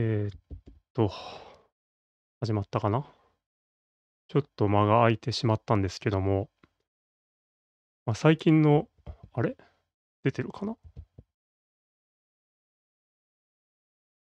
[0.00, 0.38] えーっ
[0.94, 1.10] と、
[2.40, 3.04] 始まったかな？
[4.28, 6.48] ちょっと間が空いてしまったんですけども、
[8.06, 8.86] まあ、最近の、
[9.32, 9.56] あれ？
[10.22, 10.76] 出てるかな？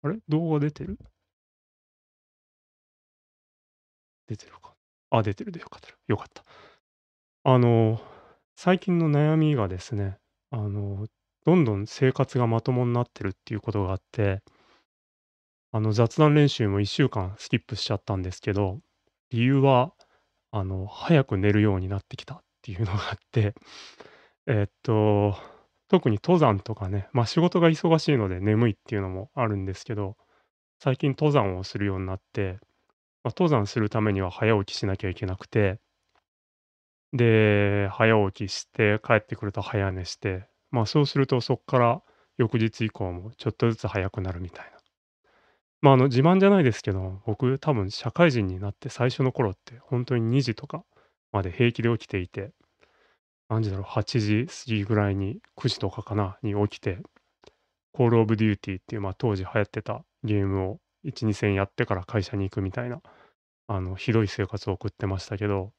[0.02, 0.16] あれ？
[0.30, 0.98] 動画出てる？
[4.29, 4.72] 出てるか。
[5.11, 6.43] あ、出てるでよかったよかった。
[7.45, 8.00] あの、
[8.56, 10.16] 最近の悩みがですね、
[10.50, 11.06] あの、
[11.45, 14.43] どんどん生活がまともになってるっていうことがあって、
[15.73, 18.81] あの、雑談練習も1週間スキップしちゃったんですけど、
[19.31, 19.93] 理由は、
[20.53, 23.54] あの、早く寝るようになってきたっていうのがあって、
[24.46, 25.37] えっと、
[25.89, 30.17] 特に登山とかね、ま、仕事が忙しいので眠いっていうのもあるんですけど、
[30.81, 32.59] 最近登山をするようになって、
[33.25, 35.81] ま、登山するためには早起きしなきゃいけなくて、
[37.12, 42.03] で、早起きして帰ってくると早寝して、ま、そうするとそっから
[42.39, 44.75] 翌日以降もちょっとずつ早くなるみたいな。
[45.86, 50.84] ま、あの、自慢じゃないですけど、僕多分社会人になって最初の頃ってほんとに2時とか
[51.31, 52.51] まで平気で起きていて
[53.48, 56.98] 何時だろう、8時過ぎぐらいに、9時とかかな、に起きて、
[57.92, 63.01] コールオブデューティーっていう、まあ、当時流行ってたゲームを1、2戦やってから会社に行くみたいな、
[63.69, 65.73] あの、ひどい生活を送ってましたけど、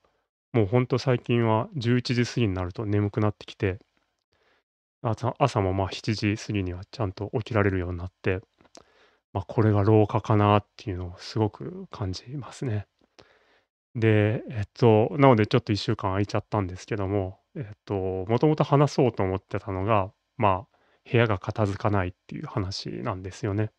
[0.53, 3.79] もうほんと最近は11時過ぎになると眠くなってきて、
[5.01, 8.39] 朝も、まあ、7時過ぎにはちゃんと起きられるようになって、
[9.37, 12.87] ま、これが老化かなっていうのをすごく感じますね。
[13.95, 17.93] で、えっと、なのでちょっと1週間空いちゃったんですけども、えっと、
[18.27, 20.77] もともと話そうと思ってたのが、まあ、
[21.09, 23.71] 部屋が片付かないっていう話なんですよね。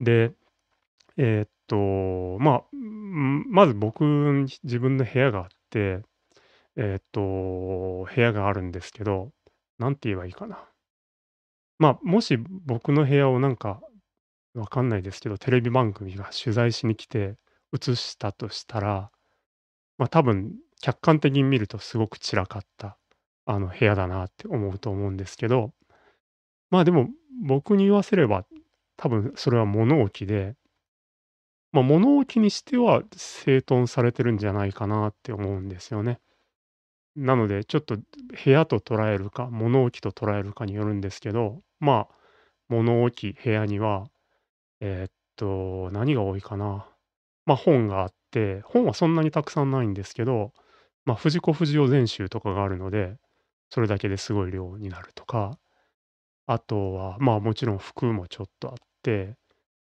[0.00, 0.32] で、
[1.16, 4.04] えっと、まあ、まず僕
[4.62, 6.02] 自分の部屋があって、
[6.76, 9.30] えっと、部屋があるんですけど、
[9.78, 10.64] 何て言えばいいかな。
[11.78, 13.80] まあ、もし僕の部屋をなんか、
[14.54, 17.36] わかんないですけど、テレビ番組が取材しに来て
[17.72, 19.10] 映したとしたら、
[19.98, 22.98] まあ、多分客観的に見るとすごく散らかった、
[23.46, 25.72] あの、部屋だなって思うと思うんですけど、
[26.70, 27.08] まあ、でも、
[27.44, 28.44] 僕に言わせれば、
[28.96, 30.54] 多分それは物置で、
[31.72, 36.20] まあ、物置にしては整頓されてるんじゃないかなって思うんですよね。
[37.16, 42.14] なので、ちょっと部屋と捉えるか、物置と捉えるかによるんですけど、まあ、
[42.68, 44.08] 物置、部屋には、
[44.84, 46.88] えっと、何が多いかな。
[47.46, 50.52] まあ、本があって、本はそんなにたくさんないんですけど、
[51.04, 53.16] まあ、藤子不二雄全集とかがあるので、
[53.70, 55.56] それだけですごい量になるとか、
[56.46, 59.36] あとは、まあ、もちろん服もちょっとあって、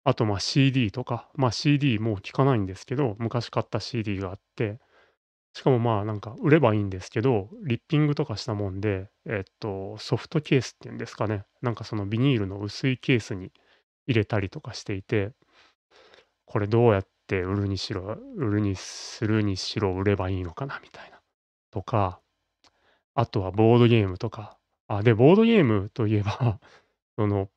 [0.04, 4.80] あと、まあ、CD とか、まあ、CD もう聞かないんですけど、昔買った CD があって、
[5.54, 13.52] しかも、まあ、なんか売ればいいんですけど、リッピングとかしたもんで、えっと、ソフトケースっていうんですかね、なんかそのビニールの薄いケースに
[14.08, 15.32] 入れたりとかしていて、
[16.46, 21.20] これどうやって売るにしろ売るにするにしろ売ればいいのかなみたいな。
[21.72, 22.20] とか、
[23.14, 24.58] あとはボードゲームとか。
[24.88, 26.60] あ、で、ボードゲームといえば、
[27.18, 27.50] その、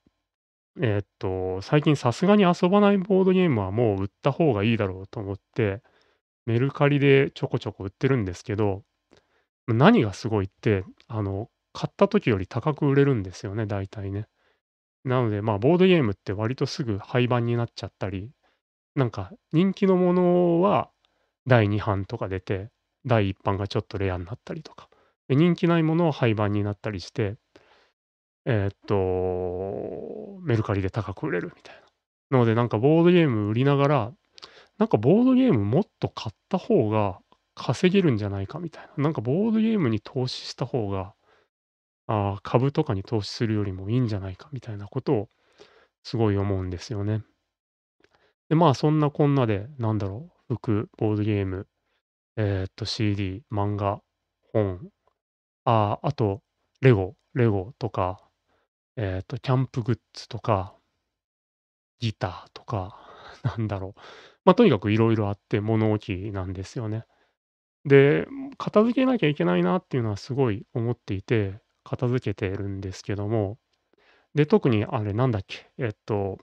[0.80, 5.82] えっと、最近さすがに遊ばないボードゲームはもう売った方がいいだろうと思って、
[6.46, 8.84] メルカリでちょこちょこ売ってるんですけど、
[9.68, 14.26] 何がすごいって、あの、買った時より高く売れるんですよね、大体ね。
[15.04, 18.30] なので、まあ、ボードゲームって割とすぐ廃盤になっちゃったり、
[18.94, 20.90] なんか人気のものは
[21.46, 22.70] 第2版とか出て、
[23.04, 24.88] 第1版がちょっとレアになったりとか。
[25.28, 27.36] で、人気ないものは廃盤になったりして、
[28.46, 31.82] えっと、メルカリで高く売れるみたいな。
[32.30, 34.12] なのでなんかボードゲーム売りながら、
[34.78, 37.18] なんかボードゲームもっと買った方が
[37.54, 39.04] 稼げるんじゃないかみたいな。
[39.04, 41.14] なんかボードゲームに投資した方が、
[42.06, 45.28] ああ、株とかに投資するよりもいいんじゃないかみたいなことを
[46.04, 47.24] すごい思うんですよね。
[48.48, 51.66] で、まあ、そんなこんなで、なんだろう、服、ボードゲーム、
[52.36, 54.00] えっと CD、漫画、
[54.52, 54.80] 本、
[55.64, 56.42] ああ、あと
[56.82, 58.20] レゴレゴとか、
[58.96, 60.76] えっとキャンプグッズとか、
[62.00, 62.96] ギターとか、
[63.42, 64.00] なんだろう。
[64.44, 67.04] まあ、とにかく色々あって物置なんですよね。
[67.86, 68.28] で、
[68.58, 71.60] 片付けなきゃいけないなっていうのはすごい思っていて、
[71.96, 73.58] 片付けてるんですけども、
[74.34, 76.38] で、特にあれなんだっけ、えっと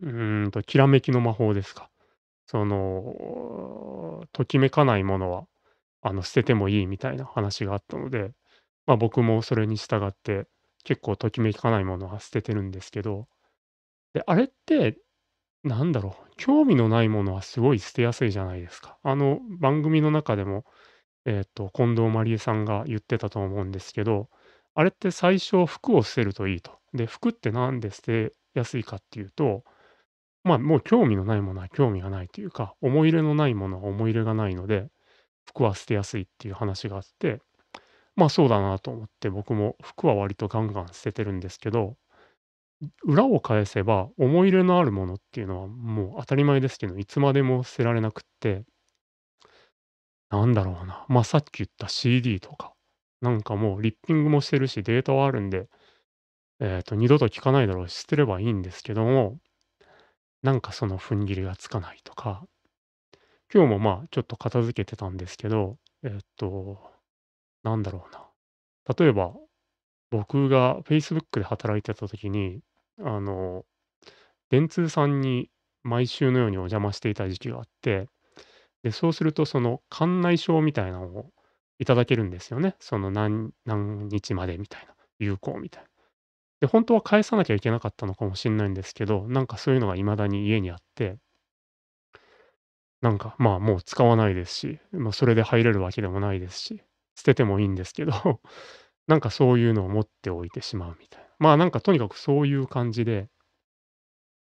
[0.00, 1.90] うーんと、きらめきの魔法ですか。
[2.46, 5.46] その、ときめかないものは、
[6.02, 8.32] あの、捨ててもいいみたいな話があったので、
[8.86, 10.46] ま、僕もそれに従って、
[10.84, 13.28] 結構ときめかないものは捨ててるんですけど、
[14.14, 14.98] で、あれって、
[15.64, 18.98] なんだろう、興味のないものはすごい捨てやすいじゃないですか。
[19.04, 20.64] あの、番組の中でも、
[21.26, 24.28] えっと、近藤麻理恵さんが言ってたと思うんですけど、
[24.74, 26.78] あれって最初服を捨てるといいと。
[26.94, 29.64] で、服ってなんで捨てやすいかっていうと
[30.44, 34.88] まあ、もう興味のないものは興味がないというか、思い入れのないものは思い入れがないので、
[35.46, 37.40] 服は捨てやすいっていう話があって、
[38.16, 41.96] まあ、そうだなと思って僕も服は割とガンガン捨ててるんですけど、
[43.04, 48.64] 裏を返せば思い入れのあるものっていうのはもう当たり前ですけど、いつまでも捨てられなくって、
[50.32, 52.72] なんだろうな、まあ、さっき言った CD とか、
[53.20, 55.68] なんかもうリッピングもしてるし、データはあるんで、
[56.58, 59.38] えっと、二度と聞かないだろうし、捨てればいいんですけども、
[60.42, 62.46] なんかその踏ん切りがつかないとか、
[63.52, 66.80] 今日もまあ、ちょっと片付けてたんですけど、えっと、
[67.62, 68.26] なんだろうな。
[68.98, 69.34] 例えば、
[70.10, 72.60] 僕が Facebook で働いてた時に、
[73.00, 73.64] あの、
[74.48, 75.50] 電通さんに
[75.82, 78.08] 毎週のようにお邪魔していた時期があって、
[78.82, 81.30] で、そうするとその館内証みたいなのを
[81.78, 82.76] いただけるんですよね。
[82.80, 85.88] その何何日までみたいな、有効みたいな。
[86.60, 91.18] で、本当は返さなきゃいけなかったのかもしんないんですけど、なんかそういうのが未だに家にあって、
[93.00, 96.82] なんか、まあ、もう使わないですし、まあ、それで入れるわけでもないですし、
[97.16, 98.12] 捨ててもいいんですけど、
[99.08, 101.28] なんかそういうのを持っておいてしまうみたいな。
[101.38, 103.28] まあ、なんかとにかくそういう感じで、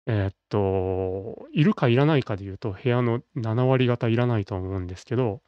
[0.07, 5.41] えーっと、いるかいらないかで言うと、部屋の7割方いらないと思うんですけど、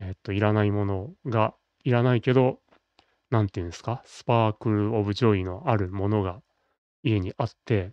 [0.00, 2.60] えーっと、いらないものがいらないけど、
[3.30, 6.42] なんていうんですか、 sparkle of joy のあるものが
[7.02, 7.92] 家にあって、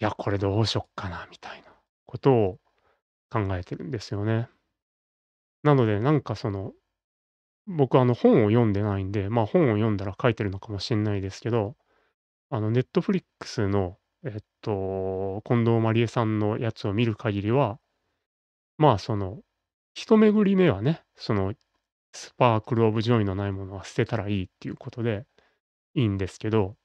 [0.00, 1.68] いや、これどうしよっかなみたいな
[2.06, 2.58] ことを
[3.30, 4.48] 考えてるんですよね。
[5.62, 6.72] なので、なんかその、
[7.66, 11.76] 僕あの本を読んでないんで、まあ本を読んだら書いてるのかもしんないですけど、
[12.50, 17.78] あの Netflix の、えっと、近藤麻理恵さんのやつを見る限りは、
[18.78, 19.40] まあその、
[19.94, 21.54] 一巡り目はね、その
[22.12, 25.26] sparkle of joy のないものは捨てたらいいっていうことで
[25.94, 26.76] いいんですけど、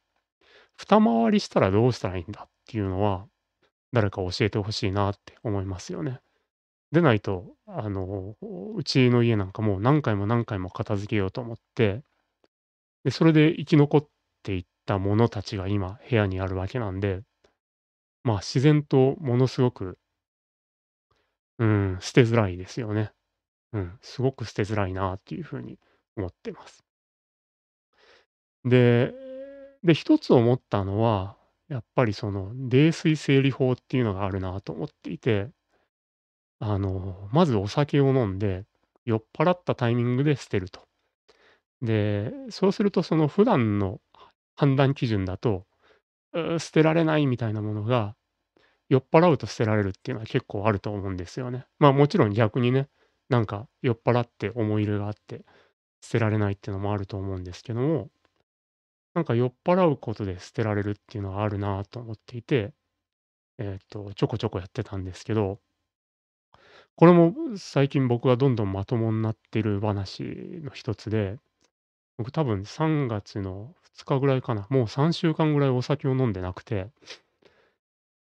[0.77, 3.25] 二回りしたらどうしたらいいんだっていうのは、
[3.93, 6.19] 誰か教えてほしいなって思いますよね。
[6.91, 8.35] でないと、あの、
[8.75, 12.03] うちの家なんかもう何回も何回も片付けようと思って、
[13.03, 14.07] で、それで生き残っ
[14.43, 17.21] ていったものたちが今部屋にあるわけなんで、
[18.23, 19.97] まあ自然とものすごく、
[21.59, 23.11] うん、捨てづらいですよね。
[23.73, 25.79] うん、すごく捨てづらいなっていうふうに
[26.17, 26.83] 思ってます。
[28.65, 29.13] で、
[29.83, 31.37] で、一つ思ったのは、
[31.69, 35.49] やっぱりその泥酔整理法っていうのがあるなと思っていて、
[36.59, 38.65] あの、まずお酒を飲んで、
[39.05, 40.87] 酔っ払ったタイミングで捨てると。
[41.81, 44.01] で、そうするとその普段の
[44.55, 45.65] 判断基準だと、
[46.33, 48.15] 捨てられないみたいなものが、
[48.89, 51.65] 酔っ払うと捨てられるっていうのは結構あると思うんですよね。
[51.77, 52.89] まあ、もちろん逆にね、
[53.29, 55.45] なんか酔っ払って思い入れがあって、
[56.01, 58.09] 捨てられないっていうのもあると思うんですけども、
[59.13, 62.73] なんか酔っ払うことで捨てられるっていうのはあるなと思っていて、
[63.57, 65.59] えっと、ちょこちょこやってたんですけど、
[66.95, 70.23] これも最近僕がどんどんまともになってる話
[70.63, 71.37] の一つで、
[72.17, 76.89] 僕多分3月の2日ぐらいかな、もう3週間ぐらいお酒を飲んでなくて、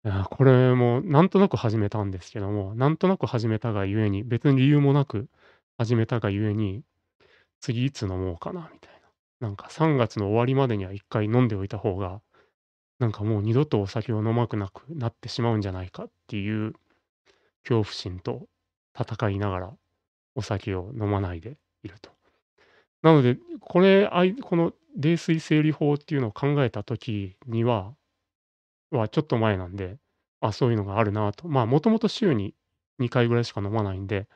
[0.05, 5.29] いや、これもなんとなく始めたんですけども、なんとなく始めたがゆえに、別に理由もなく
[5.77, 6.83] 始めたがゆえに、
[7.61, 8.93] 次いつ飲もうかなみたい
[9.41, 9.49] な。
[9.49, 12.21] なんか3月の終わりまでには1回飲んでおいた方が、
[12.99, 16.73] なんかもう二度とお酒を飲まくなくなってしまうんじゃないかっていう
[17.63, 18.47] 恐怖心と
[18.99, 19.73] 戦いながら
[20.35, 22.11] お酒を飲まないでいると。
[23.03, 24.11] なので、これ、
[24.43, 27.95] この泥酔整理法っていうのを考えた時には
[28.91, 29.99] はちょっと前なんで、
[30.41, 31.49] あ、そういうのがあるなと。
[31.49, 32.55] まあ、もともと週に
[32.99, 34.29] 2回ぐらいしか飲まないんで、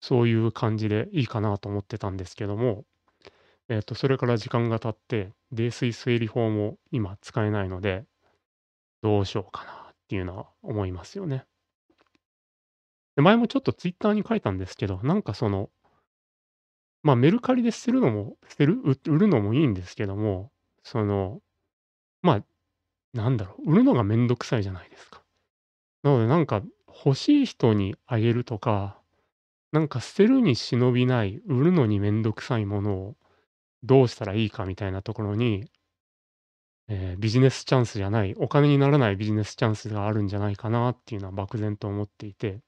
[0.00, 2.84] そういう感じでいいかなと思ってたんですけども、
[3.68, 8.04] えっと、それから時間が経って、泥酔整理法も今使えないので、
[9.02, 11.44] どうしようかなっていうのは思いますよね。
[13.16, 15.70] 前もちょっとツイッターに書いたんですけど、なんかその、
[17.02, 18.80] まあ、メルカリで捨てるのも捨てる？
[18.82, 20.50] 売るのもいいんですけども、
[20.82, 21.40] その、
[22.22, 22.44] まあ、
[23.14, 25.22] なんだろう、売るのがめんどくさいじゃないですか。
[26.02, 26.62] なのでなんか
[27.04, 28.98] 欲しい人にあげるとか、
[29.72, 33.16] なんか捨てるに忍びない、売るのにめんどくさいものを
[33.82, 35.70] どうしたらいいかみたいなところに、
[36.88, 42.60] えービジネスチャンスじゃない、お金にならないビジネスチャンスがあるんじゃないかなっていうのは漠然と思っていて、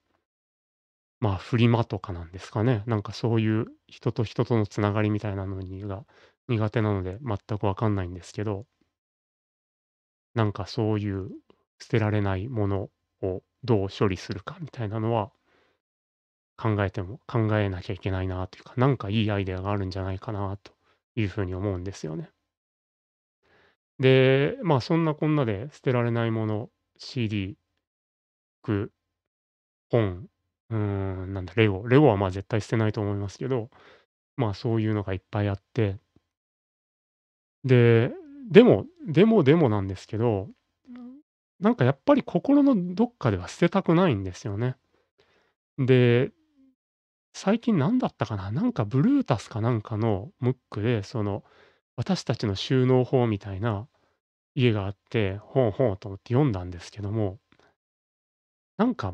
[1.23, 2.83] まあ、フリマとかなんですかね。
[2.85, 6.05] なんかそういう人と人とのつながりみたいなのにが
[6.47, 8.67] 苦手なので全くわかんないんですけど、
[10.35, 11.29] なんかそういう
[11.79, 12.89] 捨てられないもの
[13.21, 15.31] をどう処理するかみたいなのは
[16.57, 20.71] 考えても考えなきゃいけないなというか、なんかいいアイデアがあるんじゃないかなと
[21.15, 22.31] いうふうに思うんですよね。
[23.99, 27.57] で、まあそんなこんなで捨てられないもの、CD、
[28.63, 28.91] 服、
[29.89, 30.27] 本、
[30.69, 33.69] うん、なんだ、レゴレゴは、まあ、絶対捨てないと思いますけど、
[34.37, 35.99] まあ、そういうのがいっぱいあって
[37.63, 38.11] で、
[38.49, 40.49] でもでもでもなんですけど、
[41.59, 44.75] なんかやっぱり心のどっかでは捨てたくないんですよね。
[45.77, 46.31] で、
[47.33, 51.43] 最近なんだったかな、なんかブルータスかなんかのムックで、その、
[51.95, 53.87] 私たちの収納法みたいな
[54.55, 57.39] 家があって、ほうほうと思って読んだんですけども
[58.77, 59.13] なんか、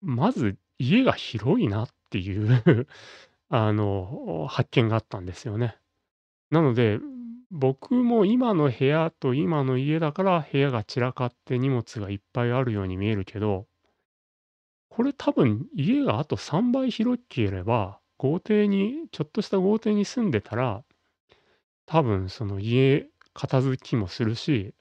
[0.00, 2.86] まず家が広いなっていう
[3.50, 5.78] あの、発見があったんですよね。
[6.50, 7.00] なので、
[7.50, 13.66] 僕も今の部屋と今の家だから、部屋が散らかって荷物がいっぱいあるように見えるけど
[14.98, 20.82] これ多分家があと3倍広ければ、豪邸にちょっとした豪邸に住んでたら、
[21.86, 24.74] 多分その家片付きもするし、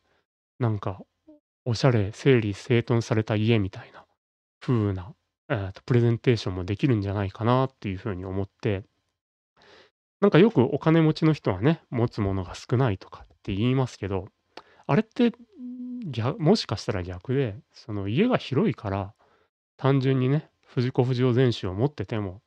[0.59, 1.01] なんか
[1.65, 4.05] おしゃれ、整理整頓された家みたいな
[4.59, 5.13] 風な、
[5.49, 8.83] えっと、プレゼンテーションもできるんじゃないかなっていう風に思って
[10.21, 14.25] なんかよくお金持ちの人はね、持つものが少ないとかって言いますけど、
[14.87, 15.33] あれって、
[16.39, 19.13] もしかしたら逆で、その家が広いから、
[19.77, 22.41] 単純にね、藤子不二雄全集を持ってても、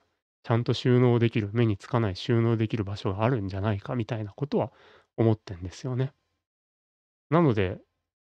[0.45, 4.73] ちゃんと収納できる、目につかない収納できる場所があるんじゃないかみたいなことは
[5.16, 6.12] 思ってんですよね。
[7.30, 7.78] なので、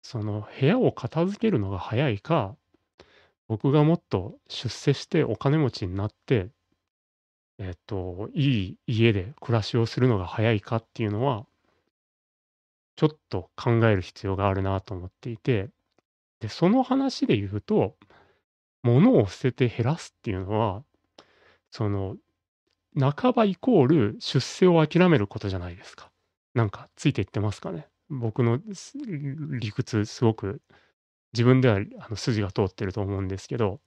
[0.02, 2.56] その部屋を片付けるのが早いか、
[3.52, 6.52] 僕がもっと出世してお金持ちになって
[7.60, 11.46] えっと、いい家で暮らしをするのが早いかっていうのは
[12.96, 15.70] ちょっと考える必要があるなと思っていて、
[16.40, 17.98] で、その話で言うと、
[18.84, 20.84] 物を捨てて減らすっていうのは、
[21.72, 22.16] その、
[22.98, 26.10] 半ばイコール出世を諦めることじゃないですか。
[26.56, 27.88] なんかついていってますかね？
[28.10, 28.60] 僕の
[29.60, 30.62] 理屈すごく
[31.34, 33.80] 自分ではあの筋が通ってると思うんですけど、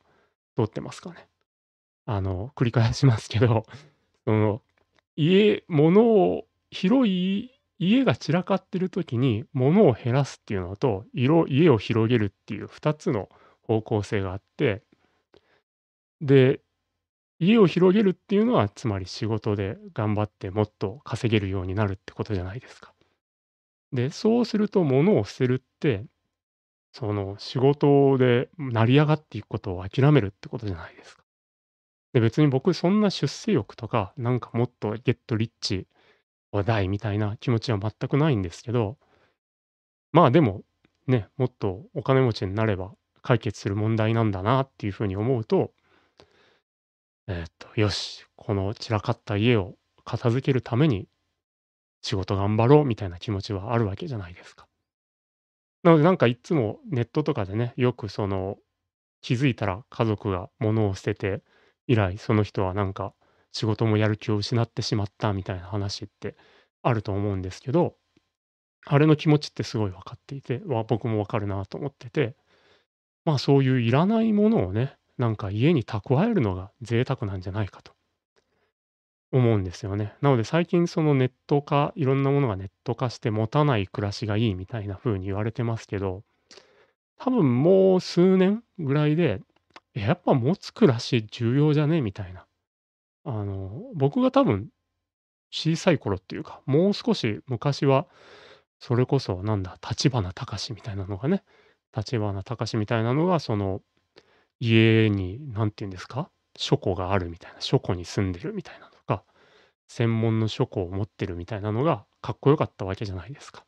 [0.57, 1.29] 通ってますかね？
[2.07, 3.65] あの、繰り返しますけど、
[4.27, 4.63] その、
[5.17, 13.29] 家物を広い家が散らかってる時に物を減らすっていうのと、いろ家を広げるっていう2つの
[13.63, 14.83] 方向性があって
[16.21, 16.61] で、
[17.41, 22.95] 家を広げるっていうのは、つまり仕事で頑張ってもっと稼げるようになるってことじゃないですか。
[23.93, 26.05] で、そうすると物を捨てるって、
[26.95, 31.23] その仕事で成り上がっていくことを諦めるってことじゃないですか。
[32.15, 35.87] で、別に僕そんな出世欲とか、なんかもっとゲットリッチ
[36.53, 38.97] を大みたいな気持ちは全くないんですけど
[40.13, 40.63] まあ、でも、
[41.09, 45.73] ね、もっとお金持ちになれば解決する問題なんだなっていう風に思うと
[47.27, 49.75] えっと、よし、この散らかった家を
[50.05, 51.09] 片付けるために
[52.03, 54.69] 仕事頑張ろうみたいな気持ちはあるわけじゃないですか。
[55.85, 58.59] なのでなんかいつもネットとかでね、よくその、
[59.23, 61.43] 気づいたら家族が物を捨てて
[61.87, 63.15] 以来、その人はなんか、
[63.53, 66.37] 仕事もやる気を失ってしまったみたいな話って
[66.83, 67.97] あると思うんですけど、
[68.87, 72.37] あれの気持ちってすごい分かっていて、わ、僕も分かるなと思ってて、
[73.25, 77.95] まあ、そういういらないものをね、なんか家に蓄えるのが贅沢なんじゃないかと。
[79.35, 80.15] 思うんですよね。
[80.21, 86.23] なので最近そのネット化いろんなものがネット化して持たない暮らしがいいみたいな風に言われてますけど、
[87.19, 89.41] 多分もう数年ぐらいで
[89.95, 92.01] やっぱ持つ暮らし重要じゃね？
[92.01, 92.47] みたいな。
[93.25, 94.69] あの、僕が多分、
[95.51, 98.07] 小さい頃っていうか、もう少し昔は、
[98.81, 101.43] それこそなんだ、立花隆みたいなのがね、
[101.97, 103.81] 立花隆みたいなのがその、
[104.61, 108.91] 家に何て言うんですか、書庫があるみたいな、書庫に住んでるみたいな、
[109.87, 113.65] 専門の書庫を持ってるみたいなのがかっこよかったわけじゃないですか。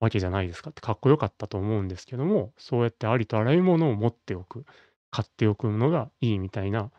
[0.00, 4.64] わけじゃないですかってかっこよかったと思うんですけども、そうやってありとあらゆるものを持っておく。
[5.10, 6.90] 買っておくのがいいみたいな、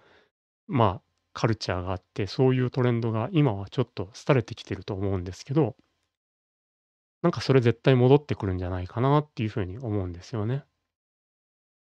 [0.68, 1.02] まあ、
[1.34, 5.76] カルチャーがあって、そういうトレンドが今はちょっと廃れてきてると思うんですけど
[7.22, 10.64] なんかそれ絶対戻ってくるんじゃないかなっていう風に思うんですよね。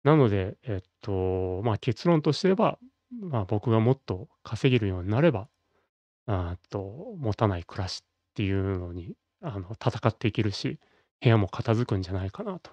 [0.05, 2.79] なので、えっと、まあ、結論としては、
[3.11, 5.49] まあ、僕がもっと稼げるようになれば、
[6.27, 10.79] あと、持たない暮らしっていうのに、あの、戦っていけるし、
[11.21, 12.73] 部屋も片付くんじゃないかなと。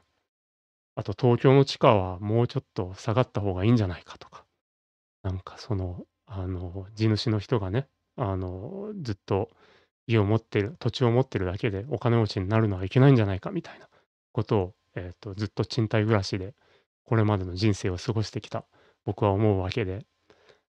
[0.95, 4.45] あと東京の地価はもうちょっと下がった方がいいんじゃないかとか、
[5.23, 9.49] なんかその、あの、地主の人がね、あの、ずっと
[10.07, 13.89] 家を持ってる、土地を持ってるだけでお金持ちになるのはいけないんじゃないかみたいな
[14.33, 16.55] ことを、えっと、ずっと賃貸暮らしで、
[17.05, 18.65] これまでの人生を過ごしてきた
[19.05, 20.05] 僕は思うわけで、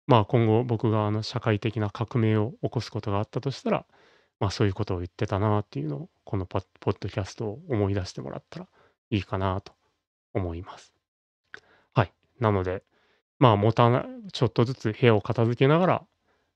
[0.08, 3.86] まあ、今後僕があの社会的な革命を起こすことがあったとしたら、
[4.39, 8.67] まあ、そういうことを言ってたなっていうのを、このポッポッドキャストを思い出してもらったら
[9.12, 9.74] いいかなと
[10.34, 10.93] 思います。
[11.93, 12.84] はいなので、
[13.39, 16.05] まあ、もたなちょっとずつ部屋を片付けながら、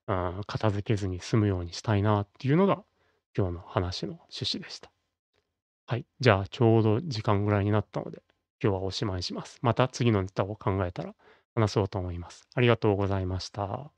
[0.08, 2.84] あー片付けずに済むようにしたいなっていうのが、
[3.38, 4.92] 今日の話の趣旨でした。
[5.88, 6.06] はい。
[6.20, 8.24] じゃあ、ちょうど時間ぐらいになったので、
[8.64, 9.60] 今日はおしまいします。
[9.62, 11.14] また次のネタを考えたら
[11.56, 12.48] 話そうと思います。
[12.54, 13.92] ありがとうございました。